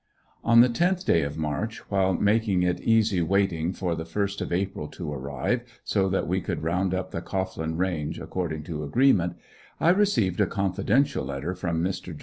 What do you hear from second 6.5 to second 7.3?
round up the